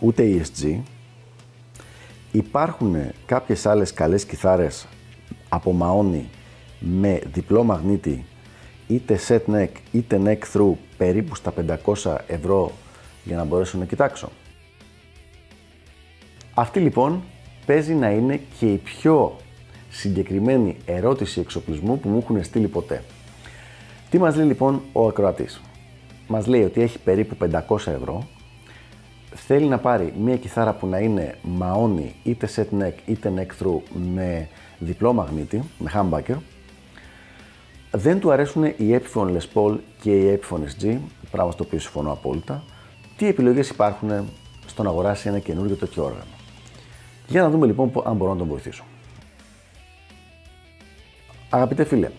[0.00, 0.78] ούτε οι ESG.
[2.32, 2.96] Υπάρχουν
[3.26, 4.86] κάποιες άλλες καλές κιθάρες
[5.48, 6.28] από μαόνι
[6.78, 8.24] με διπλό μαγνήτη
[8.86, 11.52] είτε set neck είτε neck through περίπου στα
[11.94, 12.72] 500 ευρώ
[13.24, 14.28] για να μπορέσω να κοιτάξω.
[16.54, 17.22] Αυτή λοιπόν
[17.66, 19.36] παίζει να είναι και η πιο
[19.88, 23.02] συγκεκριμένη ερώτηση εξοπλισμού που μου έχουν στείλει ποτέ.
[24.10, 25.60] Τι μας λέει λοιπόν ο ακροατής;
[26.26, 27.36] Μας λέει ότι έχει περίπου
[27.68, 28.26] 500 ευρώ,
[29.36, 33.80] θέλει να πάρει μια κιθάρα που να είναι μαόνι είτε set neck είτε neck through
[34.14, 36.36] με διπλό μαγνήτη, με humbucker.
[37.90, 40.98] Δεν του αρέσουν οι Epiphone Les Paul και οι Epiphone SG,
[41.30, 42.64] πράγμα στο οποίο συμφωνώ απόλυτα.
[43.16, 44.28] Τι επιλογές υπάρχουν
[44.66, 46.30] στο να αγοράσει ένα καινούργιο τέτοιο όργανο;
[47.26, 48.84] Για να δούμε λοιπόν αν μπορώ να τον βοηθήσω.
[51.50, 52.10] Αγαπητέ φίλε,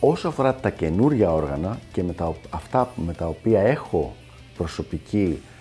[0.00, 4.14] όσο αφορά τα καινούργια όργανα και με τα, αυτά με τα οποία έχω
[4.56, 5.55] προσωπική ε,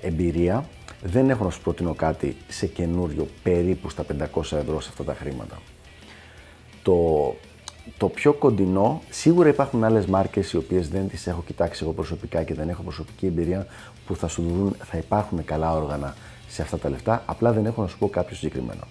[0.00, 0.68] εμπειρία,
[1.02, 5.14] δεν έχω να σου προτείνω κάτι σε καινούριο περίπου στα 500 ευρώ σε αυτά τα
[5.14, 5.58] χρήματα.
[6.82, 7.34] Το,
[7.96, 12.42] το πιο κοντινό, σίγουρα υπάρχουν άλλες μάρκες οι οποίες δεν τις έχω κοιτάξει εγώ προσωπικά
[12.42, 13.66] και δεν έχω προσωπική εμπειρία
[14.06, 16.14] που θα σου δουν, θα υπάρχουν καλά όργανα
[16.48, 18.82] σε αυτά τα λεφτά, απλά δεν έχω να σου πω κάποιο συγκεκριμένο.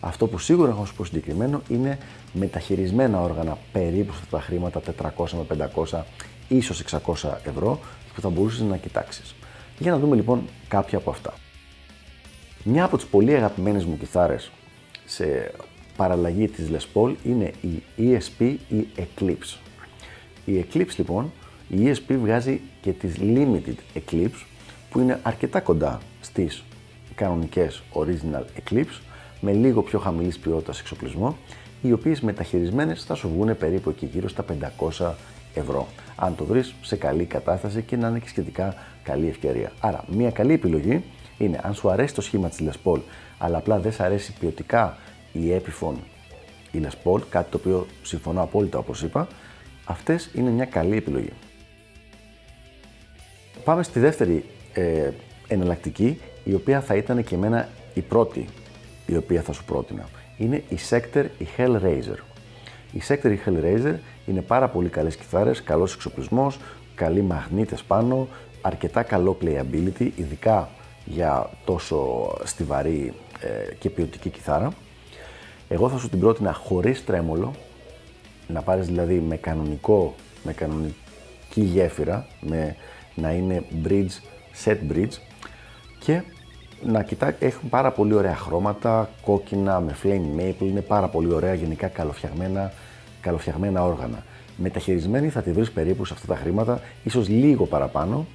[0.00, 1.98] Αυτό που σίγουρα έχω να σου πω συγκεκριμένο είναι
[2.32, 4.80] μεταχειρισμένα όργανα περίπου σε αυτά τα χρήματα
[5.16, 6.00] 400 με 500,
[6.48, 7.80] ίσως 600 ευρώ
[8.14, 9.34] που θα μπορούσες να κοιτάξεις.
[9.82, 11.34] Για να δούμε λοιπόν κάποια από αυτά.
[12.64, 14.50] Μια από τις πολύ αγαπημένες μου κιθάρες
[15.04, 15.52] σε
[15.96, 19.58] παραλλαγή της Les Paul είναι η ESP ή Eclipse.
[20.44, 21.32] Η Eclipse λοιπόν,
[21.68, 24.44] η ESP βγάζει και τις Limited Eclipse
[24.90, 26.62] που είναι αρκετά κοντά στις
[27.14, 29.00] κανονικές Original Eclipse
[29.40, 31.36] με λίγο πιο χαμηλής ποιότητας εξοπλισμό
[31.82, 34.44] οι οποίες μεταχειρισμένες θα σου βγουν περίπου εκεί γύρω στα
[34.98, 35.12] 500
[35.54, 35.88] ευρώ.
[36.16, 39.72] Αν το βρεις σε καλή κατάσταση και να είναι και σχετικά καλή ευκαιρία.
[39.80, 41.04] Άρα, μια καλή επιλογή
[41.38, 43.00] είναι αν σου αρέσει το σχήμα της Les Paul,
[43.38, 44.96] αλλά απλά δεν σου αρέσει ποιοτικά
[45.32, 45.96] η Epiphone
[46.72, 49.28] η Les Paul, κάτι το οποίο συμφωνώ απόλυτα όπως είπα,
[49.84, 51.32] αυτές είναι μια καλή επιλογή.
[53.64, 55.10] Πάμε στη δεύτερη ε,
[55.48, 58.46] εναλλακτική, η οποία θα ήταν και εμένα η πρώτη
[59.06, 60.08] η οποία θα σου πρότεινα.
[60.36, 62.31] Είναι η Sector, η Hellraiser.
[62.92, 63.94] Η Sector, η Hellraiser
[64.26, 66.58] είναι πάρα πολύ καλές κιθάρες, καλός εξοπλισμός,
[66.94, 68.28] καλοί μαγνήτες πάνω,
[68.60, 70.68] αρκετά καλό playability, ειδικά
[71.04, 74.72] για τόσο στιβαρή ε, και ποιοτική κιθάρα.
[75.68, 77.52] Εγώ θα σου την πρότεινα χωρίς τρέμολο,
[78.48, 82.76] να πάρεις δηλαδή με κανονικό, με κανονική γέφυρα, με
[83.14, 84.10] να είναι bridge,
[84.64, 85.16] set bridge
[85.98, 86.22] και
[86.84, 91.54] να κοιτά, έχουν πάρα πολύ ωραία χρώματα, κόκκινα με flame maple, είναι πάρα πολύ ωραία
[91.54, 92.72] γενικά καλοφτιαγμένα,
[93.20, 94.24] καλοφτιαγμένα όργανα.
[94.56, 98.26] Μεταχειρισμένη θα τη βρεις περίπου σε αυτά τα χρήματα, ίσως λίγο παραπάνω,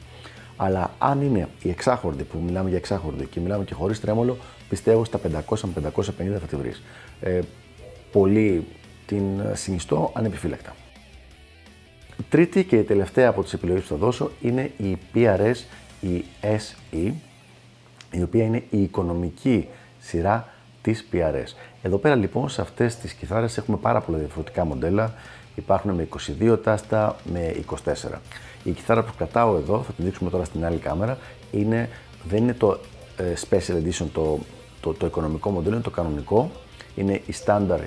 [0.55, 4.37] αλλά αν είναι η εξάχορδη που μιλάμε για εξάχορδη και μιλάμε και χωρίς τρέμολο,
[4.69, 5.19] πιστεύω στα
[5.49, 6.01] 500 με 550
[6.39, 6.83] θα τη βρεις.
[7.21, 7.39] Ε,
[8.11, 8.67] πολύ
[9.05, 10.75] την συνιστώ ανεπιφύλακτα.
[12.29, 15.55] Τρίτη και η τελευταία από τις επιλογές που θα δώσω είναι η PRS,
[16.01, 17.11] η SE,
[18.11, 19.67] η οποία είναι η οικονομική
[19.99, 20.47] σειρά
[20.81, 21.55] της PRS.
[21.81, 25.13] Εδώ πέρα λοιπόν σε αυτές τις κιθάρες έχουμε πάρα πολλά διαφορετικά μοντέλα.
[25.55, 26.07] Υπάρχουν με
[26.41, 27.93] 22 τάστα, με 24.
[28.63, 31.17] Η κιθάρα που κρατάω εδώ, θα την δείξουμε τώρα στην άλλη κάμερα,
[31.51, 31.89] είναι,
[32.27, 32.79] δεν είναι το
[33.17, 34.39] ε, Special Edition, το,
[34.81, 36.51] το, το οικονομικό μοντέλο, είναι το κανονικό.
[36.95, 37.85] Είναι η Standard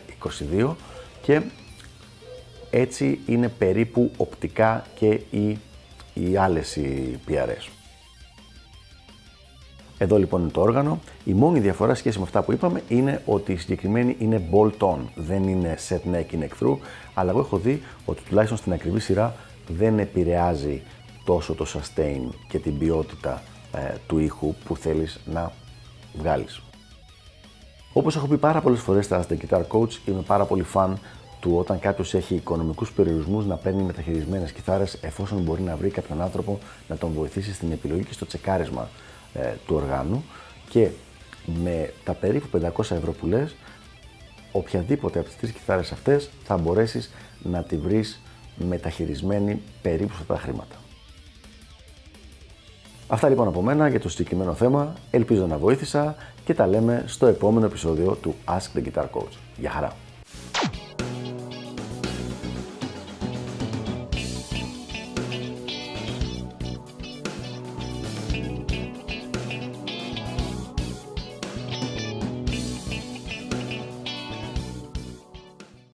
[0.61, 0.75] 22
[1.23, 1.43] και
[2.71, 5.59] έτσι είναι περίπου οπτικά και οι,
[6.15, 7.79] οι άλλες οι PRS.
[10.03, 11.01] Εδώ λοιπόν είναι το όργανο.
[11.25, 15.43] Η μόνη διαφορά σχέση με αυτά που είπαμε είναι ότι η συγκεκριμένη είναι bolt-on, δεν
[15.43, 16.77] είναι set neck ή neck through,
[17.15, 19.35] αλλά εγώ έχω δει ότι τουλάχιστον στην ακριβή σειρά
[19.69, 20.83] δεν επηρεάζει
[21.25, 23.43] τόσο το sustain και την ποιότητα
[23.73, 25.53] ε, του ήχου που θέλεις να
[26.19, 26.63] βγάλεις.
[27.93, 30.93] Όπως έχω πει πάρα πολλές φορές στα The Guitar Coach, είμαι πάρα πολύ fan
[31.41, 36.23] του όταν κάποιος έχει οικονομικούς περιορισμούς να παίρνει μεταχειρισμένες κιθάρες εφόσον μπορεί να βρει κάποιον
[36.23, 36.59] άνθρωπο
[36.89, 39.20] να τον βοηθήσει στην επιλογή και στο τσεκάρισμα ε,
[39.66, 40.24] του οργάνου
[40.68, 40.88] και
[41.44, 43.54] με τα περίπου 500 ευρώ που λες,
[44.53, 47.10] οποιαδήποτε από τις τρεις κιθάρες αυτές θα μπορέσεις
[47.42, 48.21] να τη βρεις
[48.56, 50.77] μεταχειρισμένη περίπου σε αυτά τα χρήματα.
[53.09, 54.94] Αυτά λοιπόν από μένα για το συγκεκριμένο θέμα.
[55.10, 59.36] Ελπίζω να βοήθησα και τα λέμε στο επόμενο επεισόδιο του Ask the Guitar Coach.
[59.56, 59.97] Γεια χαρά!